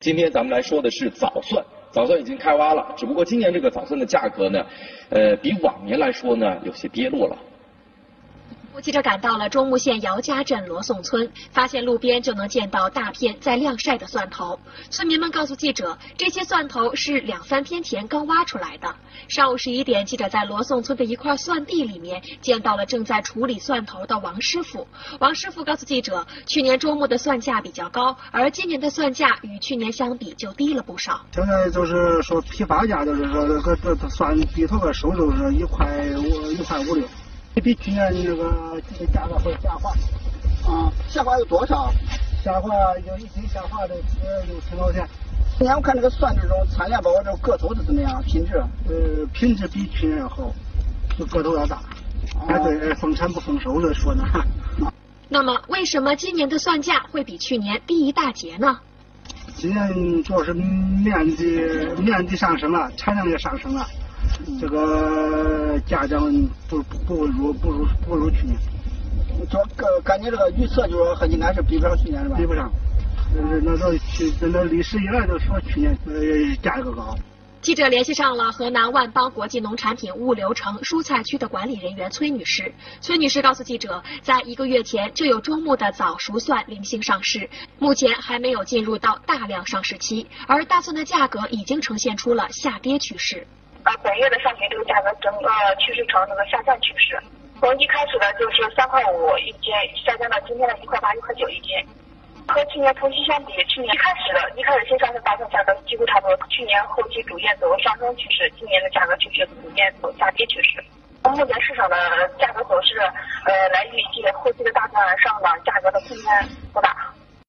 [0.00, 4.64] 今天咱们来说的是早蒜，早蒜已经开挖了，只不过今年这个早蒜的价格呢，
[5.10, 7.36] 呃，比往年来说呢，有些跌落了。
[8.80, 14.58] 记者赶到了中牟县姚家镇罗宋村，发现路边就能见到大片在晾晒的蒜头。
[14.88, 18.94] 村民们告诉记者，这些蒜头是两三天前刚挖出来的。
[19.26, 24.86] 上午十一点，记者在罗宋村的一块蒜地里面见到了正在处理蒜头的王师傅。
[25.18, 31.20] 王师傅告诉记者，去年周末的蒜价比较高，而今年的蒜价与去年相比就低了不少。
[31.32, 37.06] 现在就是说批发价，就是说这个这蒜地头的收入是一块五一块五六。
[37.60, 38.80] 比去年那个
[39.12, 39.90] 价格会下滑，
[40.70, 41.92] 啊，下滑有多少？
[42.42, 42.70] 下滑
[43.06, 45.06] 有一斤下滑的六七毛钱。
[45.58, 48.22] 今年我看这个蒜这种参联包括这个头是怎么样？
[48.22, 48.62] 品质？
[48.88, 50.52] 呃，品质比去年要好，
[51.18, 51.80] 就个头要大。
[52.46, 54.24] 哎，对，丰产不丰收的说呢。
[55.28, 58.78] 那么，为什么今年的蒜价会比去年低一大截呢？
[59.56, 61.60] 今年主要是面积
[62.00, 63.84] 面积上升了，产量也上升了。
[64.60, 66.30] 这个价降
[66.68, 68.56] 不不如不如不如去年，
[69.50, 72.36] 就感感觉这个预测就是说应该是比不上去年是吧？
[72.36, 72.70] 比不上，
[73.34, 77.16] 那那都去那历史以来都说去年呃价格高。
[77.60, 82.72] 记者联系上了河南万邦国际农产品物流城蔬菜区的管理人员崔女士。
[83.00, 93.44] 崔女士告诉记者，在一个月前就有中牟的早熟蒜零星上市，目前还没有进入到大量上市期，而大蒜的价格已经呈现出了下跌趋势。
[93.88, 97.18] 呃，本月的上旬这个价格整个趋势呈那个下降趋势，
[97.58, 99.72] 从一开始的就是三块五一斤，
[100.04, 101.72] 下降到今天的一块八、一块九一斤。
[102.48, 110.84] 和去年同期相比，去年一开始的一开始新上市大蒜价格几乎差不多，去年后期逐渐走上升趋势，今年的价格趋势逐渐走下跌趋势。
[111.24, 111.96] 目前市场的
[112.38, 112.98] 价格走势，
[113.46, 116.28] 呃，来预计后期的大蒜上涨价格的空间
[116.74, 116.94] 不大。